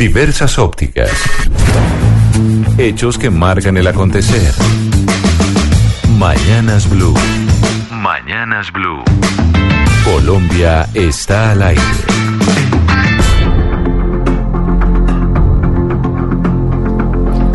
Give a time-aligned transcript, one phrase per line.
[0.00, 1.10] Diversas ópticas.
[2.78, 4.50] Hechos que marcan el acontecer.
[6.16, 7.12] Mañanas Blue.
[7.92, 9.02] Mañanas Blue.
[10.02, 11.82] Colombia está al aire.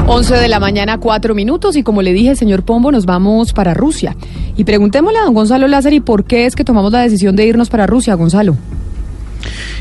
[0.05, 3.73] Once de la mañana, cuatro minutos, y como le dije, señor Pombo, nos vamos para
[3.73, 4.15] Rusia.
[4.55, 7.47] Y preguntémosle a don Gonzalo Lázaro, ¿y por qué es que tomamos la decisión de
[7.47, 8.55] irnos para Rusia, Gonzalo?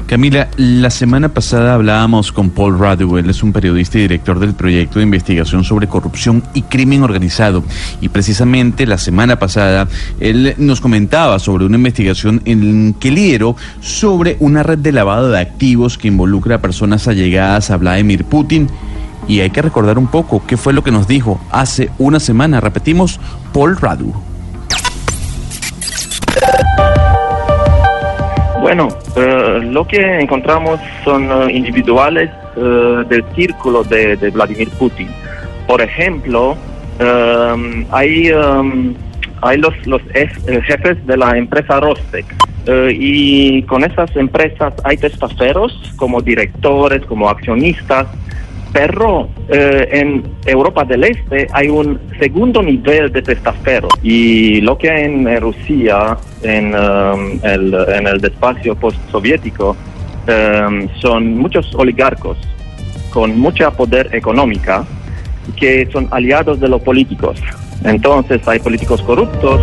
[0.07, 4.53] Camila, la semana pasada hablábamos con Paul Radu, él es un periodista y director del
[4.53, 7.65] proyecto de investigación sobre corrupción y crimen organizado.
[8.03, 9.89] Y precisamente la semana pasada
[10.21, 15.41] él nos comentaba sobre una investigación en que lideró sobre una red de lavado de
[15.41, 18.69] activos que involucra a personas allegadas a Vladimir Putin.
[19.27, 22.61] Y hay que recordar un poco qué fue lo que nos dijo hace una semana.
[22.61, 23.19] Repetimos,
[23.55, 24.13] Paul Radu.
[28.65, 35.07] Bueno, eh, lo que encontramos son eh, individuales eh, del círculo de, Vladimir Putin.
[35.67, 36.57] Por ejemplo,
[37.91, 38.33] hay,
[39.43, 40.01] hay los, los
[40.67, 42.25] jefes de la empresa Rostec.
[42.91, 48.07] y con esas empresas hay testaferos como directores, como accionistas,
[48.75, 54.89] pero eh, en Europa del Este hay un segundo nivel de testaferro y lo que
[54.89, 59.77] en Rusia, en, um, el, en el despacio postsoviético,
[60.27, 62.37] um, son muchos oligarcos
[63.11, 64.85] con mucha poder económica
[65.57, 67.41] que son aliados de los políticos.
[67.85, 69.61] Entonces hay políticos corruptos.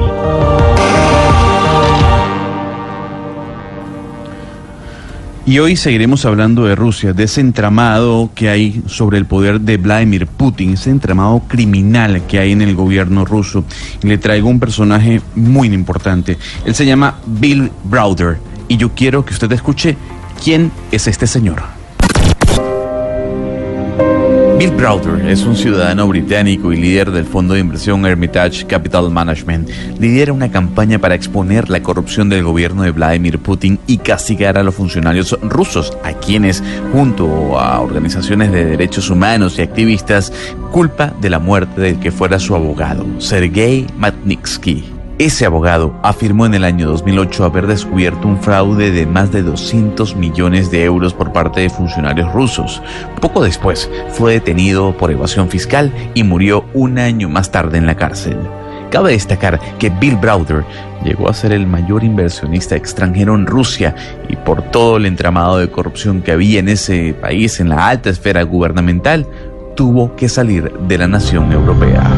[5.44, 9.78] Y hoy seguiremos hablando de Rusia, de ese entramado que hay sobre el poder de
[9.78, 13.66] Vladimir Putin, ese entramado criminal que hay en el gobierno ruso.
[14.04, 16.38] Y le traigo un personaje muy importante.
[16.64, 18.38] Él se llama Bill Browder.
[18.68, 19.98] Y yo quiero que usted escuche
[20.44, 21.81] quién es este señor.
[24.62, 29.72] Bill Browder es un ciudadano británico y líder del fondo de inversión Hermitage Capital Management.
[29.98, 34.64] Lidera una campaña para exponer la corrupción del gobierno de Vladimir Putin y castigar a
[34.64, 36.62] los funcionarios rusos, a quienes,
[36.92, 40.32] junto a organizaciones de derechos humanos y activistas,
[40.72, 45.01] culpa de la muerte del que fuera su abogado, Sergei Magnitsky.
[45.18, 50.16] Ese abogado afirmó en el año 2008 haber descubierto un fraude de más de 200
[50.16, 52.82] millones de euros por parte de funcionarios rusos.
[53.20, 57.96] Poco después fue detenido por evasión fiscal y murió un año más tarde en la
[57.96, 58.38] cárcel.
[58.90, 60.66] Cabe destacar que Bill Browder
[61.06, 63.96] llegó a ser el mayor inversionista extranjero en Rusia
[64.28, 68.10] y por todo el entramado de corrupción que había en ese país en la alta
[68.10, 69.28] esfera gubernamental,
[69.76, 72.12] tuvo que salir de la nación europea.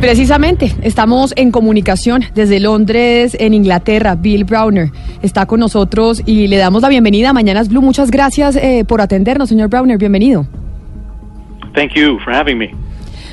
[0.00, 4.14] Precisamente estamos en comunicación desde Londres, en Inglaterra.
[4.14, 4.90] Bill Browner
[5.22, 7.82] está con nosotros y le damos la bienvenida a Mañanas Blue.
[7.82, 9.98] Muchas gracias eh, por atendernos, señor Browner.
[9.98, 10.46] Bienvenido.
[11.74, 12.70] Thank you for having me.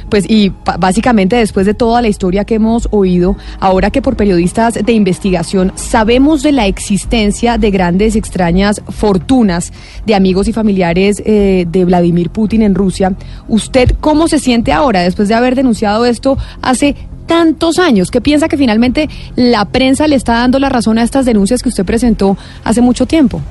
[0.09, 4.75] Pues y básicamente después de toda la historia que hemos oído, ahora que por periodistas
[4.75, 9.73] de investigación sabemos de la existencia de grandes extrañas fortunas
[10.06, 13.13] de amigos y familiares eh, de Vladimir Putin en Rusia,
[13.47, 16.95] ¿usted cómo se siente ahora después de haber denunciado esto hace
[17.25, 18.09] tantos años?
[18.09, 21.69] ¿Qué piensa que finalmente la prensa le está dando la razón a estas denuncias que
[21.69, 23.41] usted presentó hace mucho tiempo?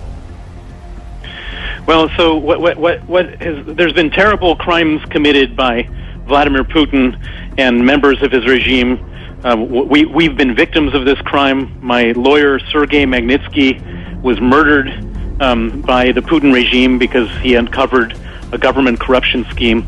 [1.86, 5.86] Well, so what, what, what has, there's been terrible crimes committed by
[6.26, 7.18] Vladimir Putin
[7.58, 8.98] and members of his regime.
[9.44, 11.78] Uh, we, we've been victims of this crime.
[11.80, 14.88] My lawyer, Sergei Magnitsky, was murdered
[15.40, 18.18] um, by the Putin regime because he uncovered
[18.52, 19.86] a government corruption scheme.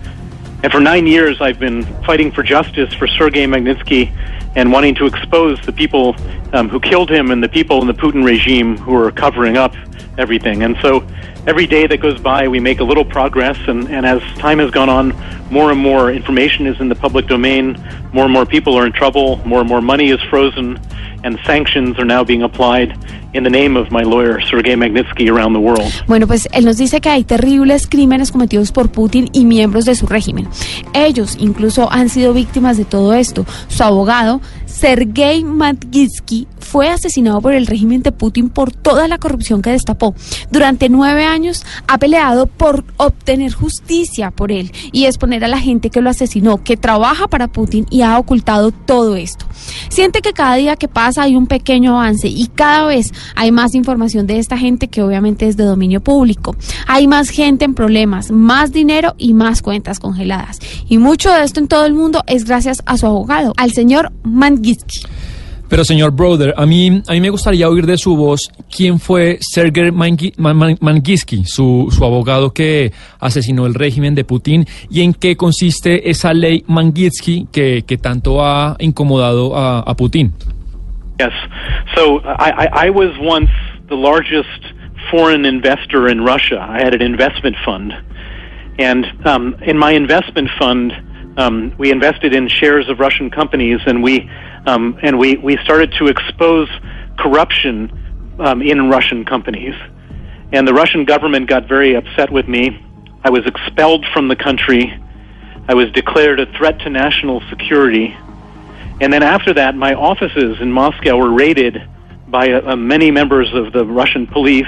[0.62, 4.12] And for nine years, I've been fighting for justice for Sergei Magnitsky
[4.56, 6.16] and wanting to expose the people
[6.52, 9.74] um, who killed him and the people in the Putin regime who are covering up
[10.18, 10.64] everything.
[10.64, 11.06] And so
[11.48, 13.56] every day that goes by, we make a little progress.
[13.66, 15.16] And, and as time has gone on,
[15.50, 17.72] more and more information is in the public domain,
[18.12, 20.78] more and more people are in trouble, more and more money is frozen,
[21.24, 22.92] and sanctions are now being applied
[23.32, 25.90] in the name of my lawyer, Sergei Magnitsky, around the world.
[26.06, 29.94] Bueno, pues él nos dice que hay terribles crímenes cometidos por Putin y miembros de
[29.94, 30.48] su régimen.
[30.92, 33.46] Ellos incluso han sido víctimas de todo esto.
[33.68, 39.62] Su abogado, Sergei Magnitsky, fue asesinado por el régimen de Putin por toda la corrupción
[39.62, 40.14] que destapó.
[40.50, 45.88] Durante nueve años ha peleado por obtener justicia por él y exponer a la gente
[45.88, 49.46] que lo asesinó, que trabaja para Putin y ha ocultado todo esto.
[49.88, 53.74] Siente que cada día que pasa hay un pequeño avance y cada vez hay más
[53.74, 56.54] información de esta gente que obviamente es de dominio público.
[56.86, 60.58] Hay más gente en problemas, más dinero y más cuentas congeladas.
[60.86, 64.12] Y mucho de esto en todo el mundo es gracias a su abogado, al señor
[64.22, 65.06] Mangitsky.
[65.68, 69.36] Pero señor Brother, a mí, a mí me gustaría oír de su voz quién fue
[69.40, 75.02] Sergei Mangi- Man- Man- Magnitsky, su, su abogado que asesinó el régimen de Putin, y
[75.02, 80.32] en qué consiste esa ley Magnitsky que, que tanto ha incomodado a, a Putin.
[81.18, 81.32] Yes.
[81.94, 83.50] So I, I, I was once
[83.88, 84.48] the largest
[85.10, 86.60] foreign investor in Russia.
[86.68, 87.92] I had an investment fund.
[88.78, 90.92] And um, in my investment fund,
[91.38, 94.28] um, we invested in shares of Russian companies, and we
[94.66, 96.68] um, and we, we started to expose
[97.16, 99.74] corruption um, in Russian companies.
[100.52, 102.84] And the Russian government got very upset with me.
[103.22, 104.92] I was expelled from the country.
[105.68, 108.16] I was declared a threat to national security.
[109.00, 111.80] And then after that, my offices in Moscow were raided
[112.26, 114.66] by uh, uh, many members of the Russian police,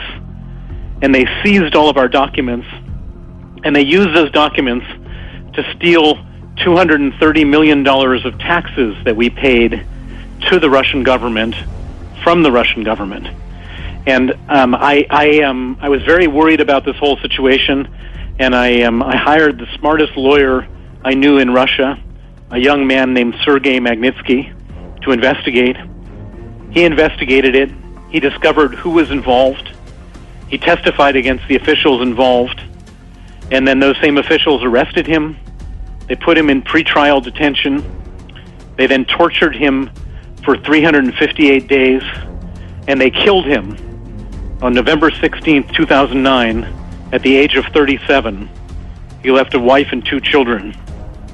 [1.03, 2.69] and they seized all of our documents,
[3.65, 4.87] and they used those documents
[5.55, 6.25] to steal
[6.61, 9.87] $230 million of taxes that we paid
[10.49, 11.55] to the Russian government
[12.23, 13.29] from the Russian government.
[14.07, 17.89] And um, I, I, um, I was very worried about this whole situation,
[18.39, 20.67] and I, um, I hired the smartest lawyer
[21.05, 21.99] I knew in Russia,
[22.51, 24.55] a young man named Sergei Magnitsky,
[25.03, 25.77] to investigate.
[26.71, 27.71] He investigated it.
[28.11, 29.71] He discovered who was involved.
[30.49, 32.61] He testified against the officials involved.
[33.51, 35.37] And then those same officials arrested him.
[36.11, 37.85] They put him in pretrial detention.
[38.77, 39.93] They then tortured him
[40.45, 42.03] for 358 days.
[42.89, 43.77] And they killed him
[44.61, 46.65] on November 16th, 2009,
[47.13, 48.51] at the age of 37.
[49.23, 50.75] He left a wife and two children.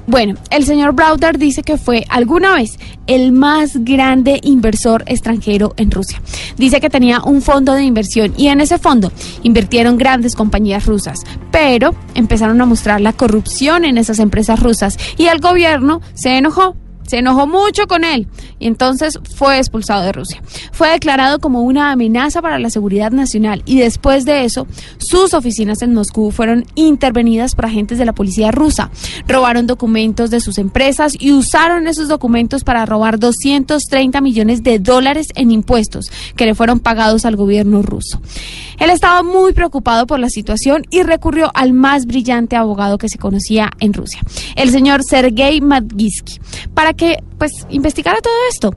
[0.07, 5.91] Bueno, el señor Browder dice que fue alguna vez el más grande inversor extranjero en
[5.91, 6.21] Rusia.
[6.55, 9.11] Dice que tenía un fondo de inversión y en ese fondo
[9.43, 11.19] invirtieron grandes compañías rusas,
[11.51, 16.77] pero empezaron a mostrar la corrupción en esas empresas rusas y el gobierno se enojó.
[17.07, 18.27] Se enojó mucho con él
[18.59, 20.41] y entonces fue expulsado de Rusia.
[20.71, 24.67] Fue declarado como una amenaza para la seguridad nacional y después de eso
[24.97, 28.91] sus oficinas en Moscú fueron intervenidas por agentes de la policía rusa.
[29.27, 35.27] Robaron documentos de sus empresas y usaron esos documentos para robar 230 millones de dólares
[35.35, 38.21] en impuestos que le fueron pagados al gobierno ruso.
[38.77, 43.17] Él estaba muy preocupado por la situación y recurrió al más brillante abogado que se
[43.17, 44.21] conocía en Rusia,
[44.55, 46.39] el señor Sergei Magnitsky,
[46.73, 48.73] para que pues investigara todo esto.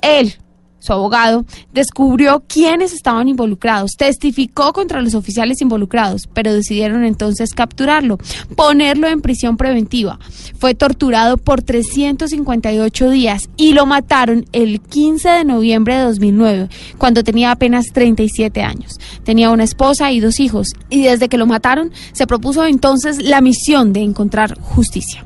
[0.00, 0.36] Él
[0.82, 8.18] su abogado, descubrió quiénes estaban involucrados, testificó contra los oficiales involucrados, pero decidieron entonces capturarlo,
[8.56, 10.18] ponerlo en prisión preventiva.
[10.58, 16.68] Fue torturado por 358 días y lo mataron el 15 de noviembre de 2009,
[16.98, 18.98] cuando tenía apenas 37 años.
[19.22, 23.40] Tenía una esposa y dos hijos, y desde que lo mataron se propuso entonces la
[23.40, 25.24] misión de encontrar justicia.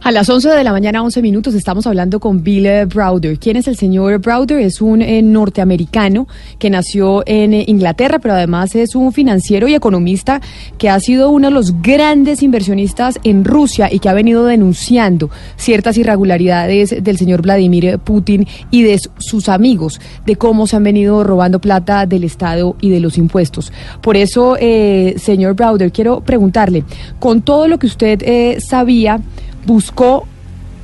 [0.00, 3.38] A las 11 de la mañana, 11 minutos, estamos hablando con Bill eh, Browder.
[3.38, 4.60] ¿Quién es el señor Browder?
[4.60, 6.28] Es un eh, norteamericano
[6.58, 10.40] que nació en eh, Inglaterra, pero además es un financiero y economista
[10.78, 15.30] que ha sido uno de los grandes inversionistas en Rusia y que ha venido denunciando
[15.56, 20.84] ciertas irregularidades del señor Vladimir Putin y de su- sus amigos, de cómo se han
[20.84, 23.72] venido robando plata del Estado y de los impuestos.
[24.00, 26.84] Por eso, eh, señor Browder, quiero preguntarle,
[27.18, 29.20] con todo lo que usted sabía,
[29.68, 30.26] buscó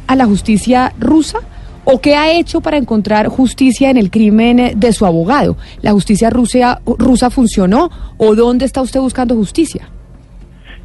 [0.06, 1.38] a la justicia rusa
[1.84, 5.56] o qué ha hecho para encontrar justicia en el crimen de su abogado?
[5.80, 9.88] ¿La justicia rusa, rusa funcionó o dónde está usted buscando justicia?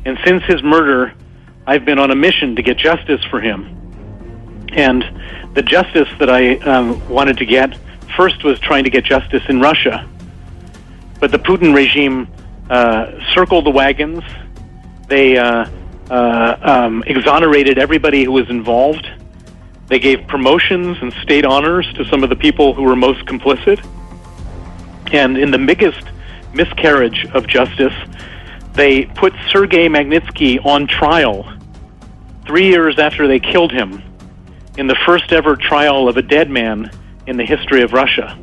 [0.05, 1.13] And since his murder,
[1.67, 3.65] I've been on a mission to get justice for him.
[4.75, 5.03] And
[5.55, 7.75] the justice that I um, wanted to get
[8.15, 10.07] first was trying to get justice in Russia.
[11.19, 12.27] But the Putin regime
[12.69, 14.23] uh, circled the wagons.
[15.09, 15.65] They uh,
[16.09, 19.09] uh, um, exonerated everybody who was involved.
[19.87, 23.83] They gave promotions and state honors to some of the people who were most complicit.
[25.11, 26.03] And in the biggest
[26.53, 27.93] miscarriage of justice,
[28.73, 31.51] they put Sergei Magnitsky on trial
[32.45, 34.01] three years after they killed him
[34.77, 36.91] in the first ever trial of a dead man
[37.27, 38.37] in the history of Russia.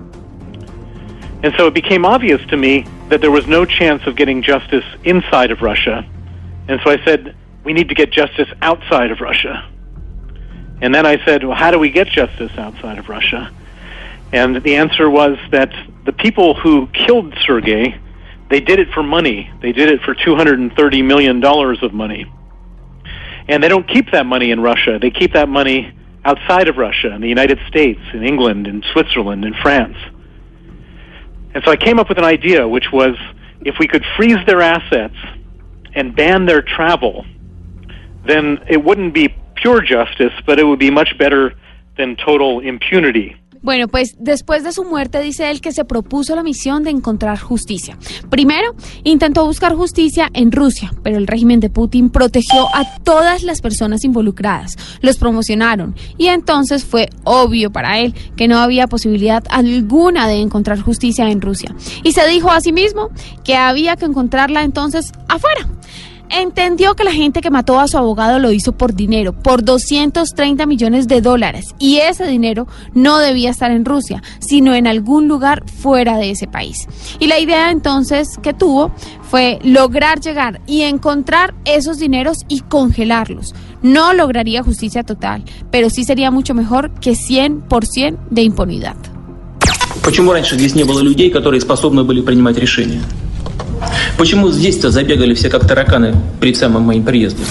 [1.42, 4.85] And so it became obvious to me that there was no chance of getting justice
[5.04, 6.04] inside of Russia.
[6.68, 9.68] And so I said, we need to get justice outside of Russia.
[10.80, 13.52] And then I said, well, how do we get justice outside of Russia?
[14.32, 15.73] And the answer was that
[16.04, 18.00] the people who killed Sergei,
[18.50, 19.50] they did it for money.
[19.62, 22.32] They did it for $230 million of money.
[23.49, 25.00] And they don't keep that money in Russia.
[25.02, 25.92] They keep that money
[26.25, 29.96] outside of Russia, in the United States, in England, in Switzerland, in France.
[31.52, 33.16] And so I came up with an idea, which was
[33.62, 35.16] if we could freeze their assets
[35.94, 37.25] and ban their travel,
[38.26, 41.54] then it wouldn't be pure justice, but it would be much better
[41.97, 43.37] than total impunity.
[43.66, 47.40] Bueno, pues después de su muerte dice él que se propuso la misión de encontrar
[47.40, 47.99] justicia.
[48.30, 53.61] Primero, intentó buscar justicia en Rusia, pero el régimen de Putin protegió a todas las
[53.61, 60.28] personas involucradas, los promocionaron y entonces fue obvio para él que no había posibilidad alguna
[60.28, 61.75] de encontrar justicia en Rusia.
[62.04, 63.11] Y se dijo a sí mismo
[63.42, 65.68] que había que encontrarla entonces afuera
[66.32, 70.65] entendió que la gente que mató a su abogado lo hizo por dinero, por 230
[70.65, 75.63] millones de dólares, y ese dinero no debía estar en Rusia, sino en algún lugar
[75.70, 76.88] fuera de ese país.
[77.20, 78.91] Y la idea entonces que tuvo
[79.22, 83.53] fue lograr llegar y encontrar esos dineros y congelarlos.
[83.82, 88.96] No lograría justicia total, pero sí sería mucho mejor que 100% de impunidad.
[90.03, 93.01] Почему раньше здесь не было людей, которые способны были принимать решения?
[94.18, 97.46] Почему здесь-то забегали все как тараканы перед самым моим приездом?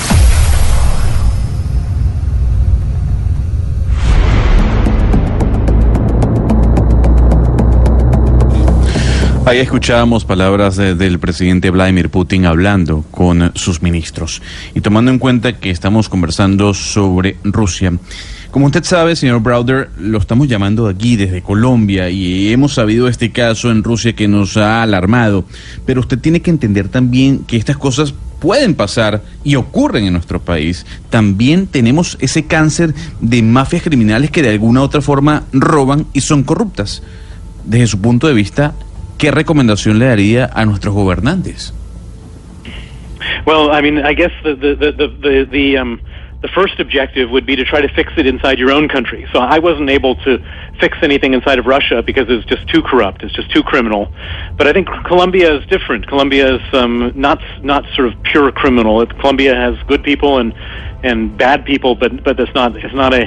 [9.50, 14.42] Ahí escuchábamos palabras de, del presidente Vladimir Putin hablando con sus ministros.
[14.76, 17.94] Y tomando en cuenta que estamos conversando sobre Rusia,
[18.55, 23.33] como usted sabe, señor Browder, lo estamos llamando aquí desde Colombia y hemos sabido este
[23.33, 25.43] caso en Rusia que nos ha alarmado.
[25.85, 30.39] Pero usted tiene que entender también que estas cosas pueden pasar y ocurren en nuestro
[30.39, 30.85] país.
[31.09, 36.21] También tenemos ese cáncer de mafias criminales que de alguna u otra forma roban y
[36.21, 37.03] son corruptas.
[37.65, 38.73] Desde su punto de vista,
[39.17, 41.73] ¿qué recomendación le daría a nuestros gobernantes?
[43.45, 45.99] Well, I mean, I guess the the the the, um
[46.45, 49.25] the first objective would be to try to fix it inside your own country.
[49.33, 50.37] So I wasn't able to
[50.79, 53.23] fix anything inside of Russia because it's just too corrupt.
[53.23, 54.13] It's just too criminal.
[54.55, 56.05] But I think Colombia is different.
[56.07, 59.01] Colombia is um, not not sort of pure criminal.
[59.01, 60.53] It, Colombia has good people and
[61.03, 63.25] and bad people, but but it's not it's not a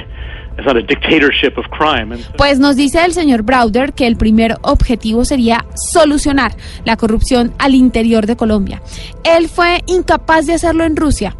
[0.57, 2.17] It's not a dictatorship of crime.
[2.35, 6.51] Pues nos dice el señor Browder que el primer objetivo sería solucionar
[6.83, 8.81] la corrupción al interior de Colombia.
[9.23, 11.38] Él fue incapaz de hacerlo en Rusia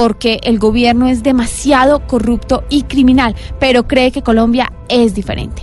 [0.00, 5.62] porque el gobierno es demasiado corrupto y criminal, pero cree que Colombia es diferente.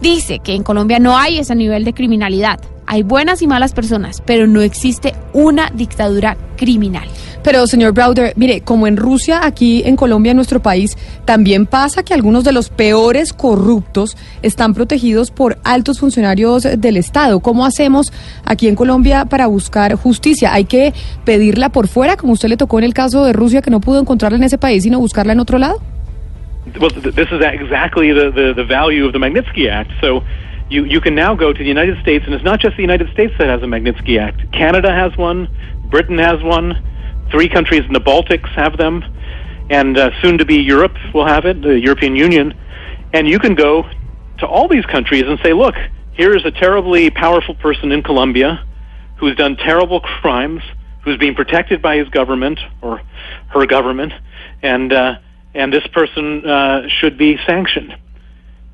[0.00, 2.60] Dice que en Colombia no hay ese nivel de criminalidad.
[2.86, 7.08] Hay buenas y malas personas, pero no existe una dictadura criminal.
[7.42, 12.04] Pero, señor Browder, mire, como en Rusia, aquí en Colombia, en nuestro país, también pasa
[12.04, 17.40] que algunos de los peores corruptos están protegidos por altos funcionarios del Estado.
[17.40, 18.12] ¿Cómo hacemos
[18.44, 20.54] aquí en Colombia para buscar justicia?
[20.54, 20.92] ¿Hay que
[21.24, 24.00] pedirla por fuera, como usted le tocó en el caso de Rusia, que no pudo
[24.00, 25.80] encontrarla en ese país, sino buscarla en otro lado?
[26.80, 29.90] Well, this is exactly the, the, the Magnitsky Act.
[30.00, 30.22] So
[30.70, 33.10] you, you can now go to the United States, and it's not just the United
[33.12, 34.40] States Magnitsky Act.
[34.52, 35.48] Canada has one,
[35.90, 36.80] Britain has one.
[37.32, 39.02] Three countries in the Baltics have them,
[39.70, 42.54] and uh, soon to be Europe will have it, the European Union.
[43.14, 43.84] And you can go
[44.38, 45.74] to all these countries and say, look,
[46.12, 48.64] here is a terribly powerful person in Colombia
[49.16, 50.62] who's done terrible crimes,
[51.04, 53.00] who's being protected by his government or
[53.48, 54.12] her government,
[54.62, 55.14] and uh,
[55.54, 57.96] and this person uh, should be sanctioned.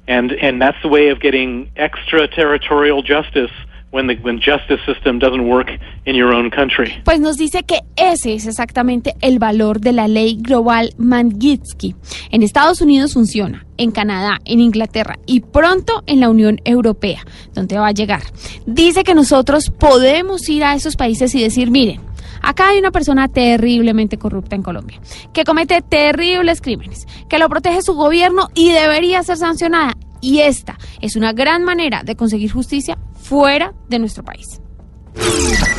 [0.09, 3.51] And and that's the way of getting extraterritorial justice
[3.91, 5.69] when the when justice system doesn't work
[6.05, 7.01] in your own country.
[7.05, 11.95] Pues nos dice que ese es exactamente el valor de la ley global Magnitsky.
[12.31, 17.23] En Estados Unidos funciona, en Canadá, en Inglaterra y pronto en la Unión Europea,
[17.55, 18.23] donde va a llegar.
[18.67, 22.09] Dice que nosotros podemos ir a esos países y decir, miren,
[22.41, 25.01] Acá hay una persona terriblemente corrupta en Colombia,
[25.33, 29.97] que comete terribles crímenes, que lo protege su gobierno y debería ser sancionada.
[30.21, 34.61] Y esta es una gran manera de conseguir justicia fuera de nuestro país.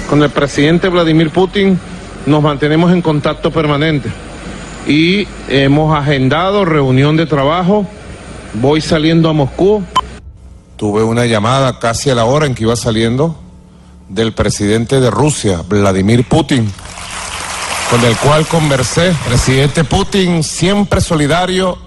[0.10, 1.80] Con el presidente Vladimir Putin
[2.26, 4.10] nos mantenemos en contacto permanente
[4.88, 7.88] y hemos agendado reunión de trabajo.
[8.54, 9.84] Voy saliendo a Moscú.
[10.76, 13.36] Tuve una llamada casi a la hora en que iba saliendo
[14.08, 16.72] del presidente de Rusia, Vladimir Putin,
[17.90, 19.14] con el cual conversé.
[19.28, 21.78] Presidente Putin, siempre solidario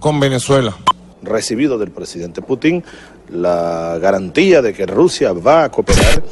[0.00, 0.74] con Venezuela.
[1.22, 2.84] Recibido del presidente Putin
[3.30, 6.22] la garantía de que Rusia va a cooperar.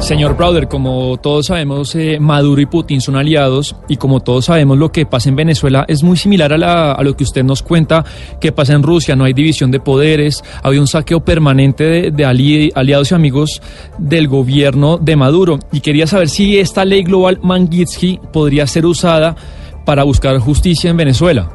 [0.00, 4.76] Señor Browder, como todos sabemos, eh, Maduro y Putin son aliados y como todos sabemos
[4.76, 8.04] lo que pasa en Venezuela es muy similar a, la- lo que usted nos cuenta
[8.40, 9.14] que pasa en Rusia.
[9.14, 13.62] No hay división de poderes, había un saqueo permanente de, de ali- aliados y amigos
[13.96, 15.60] del gobierno de Maduro.
[15.70, 19.36] Y quería saber si esta ley global Magnitsky podría ser usada
[19.84, 21.48] para buscar justicia en Venezuela.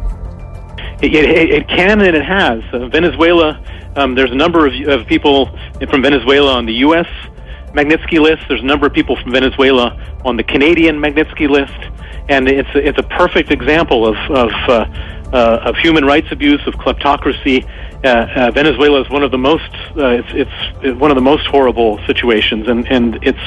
[1.01, 2.63] It, it, it can and it has.
[2.73, 3.61] Uh, Venezuela,
[3.95, 5.49] um, there's a number of, of people
[5.89, 7.07] from Venezuela on the U.S.
[7.73, 8.43] Magnitsky list.
[8.47, 11.77] There's a number of people from Venezuela on the Canadian Magnitsky list,
[12.29, 14.85] and it's a, it's a perfect example of of, uh,
[15.31, 17.63] uh, of human rights abuse, of kleptocracy.
[18.03, 20.29] Uh, uh, Venezuela is one of the most uh, it's,
[20.81, 23.37] it's one of the most horrible situations, and and it's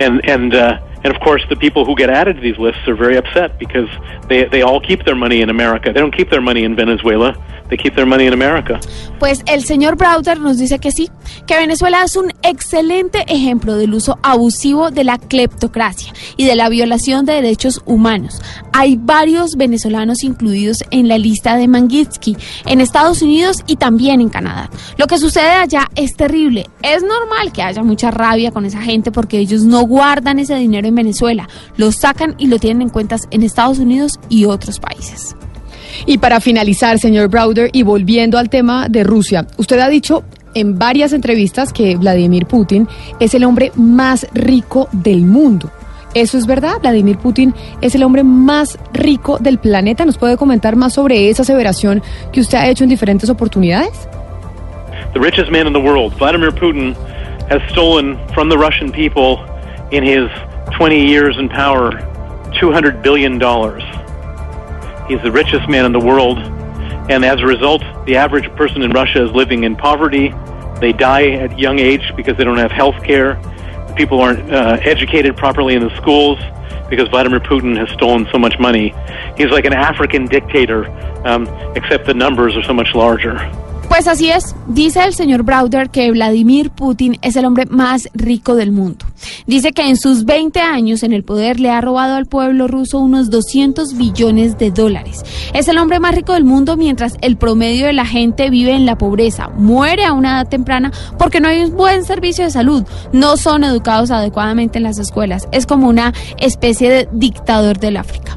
[0.00, 0.80] and and.
[1.04, 3.88] And of course, the people who get added to these lists are very upset because
[4.28, 5.92] they, they all keep their money in America.
[5.92, 7.36] They don't keep their money in Venezuela.
[7.68, 8.80] They keep their money in America.
[9.18, 11.10] Pues el señor Browder nos dice que sí,
[11.46, 16.68] que Venezuela es un excelente ejemplo del uso abusivo de la cleptocracia y de la
[16.70, 18.40] violación de derechos humanos.
[18.72, 22.36] Hay varios venezolanos incluidos en la lista de Magnitsky
[22.66, 24.70] en Estados Unidos y también en Canadá.
[24.96, 26.68] Lo que sucede allá es terrible.
[26.82, 30.87] Es normal que haya mucha rabia con esa gente porque ellos no guardan ese dinero
[30.88, 35.36] en Venezuela, lo sacan y lo tienen en cuentas en Estados Unidos y otros países.
[36.06, 40.78] Y para finalizar, señor Browder, y volviendo al tema de Rusia, usted ha dicho en
[40.78, 42.88] varias entrevistas que Vladimir Putin
[43.20, 45.70] es el hombre más rico del mundo.
[46.14, 46.80] ¿Eso es verdad?
[46.80, 50.04] ¿Vladimir Putin es el hombre más rico del planeta?
[50.04, 52.02] ¿Nos puede comentar más sobre esa aseveración
[52.32, 54.08] que usted ha hecho en diferentes oportunidades?
[55.12, 56.94] The richest man in the world, Vladimir Putin,
[57.50, 59.38] has stolen from the Russian people
[59.90, 60.28] in his
[60.72, 61.92] 20 years in power
[62.52, 63.34] $200 billion.
[65.08, 66.38] He's the richest man in the world,
[67.10, 70.34] and as a result, the average person in Russia is living in poverty.
[70.80, 73.40] They die at young age because they don't have health care.
[73.96, 76.38] People aren't uh, educated properly in the schools
[76.88, 78.94] because Vladimir Putin has stolen so much money.
[79.36, 80.86] He's like an African dictator,
[81.26, 83.36] um, except the numbers are so much larger.
[83.88, 88.54] Pues así es, dice el señor Browder que Vladimir Putin es el hombre más rico
[88.54, 89.06] del mundo.
[89.46, 92.98] Dice que en sus 20 años en el poder le ha robado al pueblo ruso
[92.98, 95.24] unos 200 billones de dólares.
[95.54, 98.84] Es el hombre más rico del mundo mientras el promedio de la gente vive en
[98.84, 102.84] la pobreza, muere a una edad temprana porque no hay un buen servicio de salud,
[103.12, 105.48] no son educados adecuadamente en las escuelas.
[105.50, 108.36] Es como una especie de dictador del África.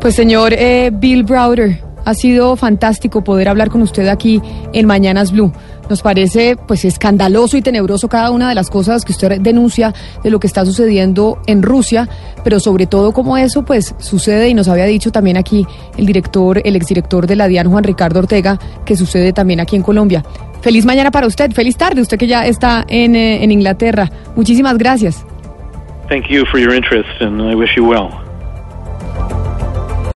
[0.00, 4.40] Pues señor eh, Bill Browder, ha sido fantástico poder hablar con usted aquí
[4.72, 5.52] en Mañanas Blue.
[5.88, 10.30] Nos parece pues escandaloso y tenebroso cada una de las cosas que usted denuncia de
[10.30, 12.08] lo que está sucediendo en Rusia,
[12.42, 15.66] pero sobre todo como eso pues sucede y nos había dicho también aquí
[15.98, 19.82] el director, el exdirector de la DIAN Juan Ricardo Ortega, que sucede también aquí en
[19.82, 20.24] Colombia.
[20.62, 24.10] Feliz mañana para usted, feliz tarde, usted que ya está en, eh, en Inglaterra.
[24.34, 25.24] Muchísimas gracias.
[26.08, 28.23] Thank you for your interest, and I wish you well.